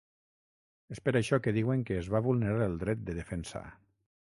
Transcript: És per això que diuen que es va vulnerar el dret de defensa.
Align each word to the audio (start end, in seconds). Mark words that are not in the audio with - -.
És 0.95 1.01
per 1.09 1.13
això 1.21 1.39
que 1.49 1.55
diuen 1.59 1.85
que 1.91 2.01
es 2.05 2.11
va 2.15 2.25
vulnerar 2.31 2.67
el 2.73 2.83
dret 2.87 3.09
de 3.11 3.21
defensa. 3.23 3.67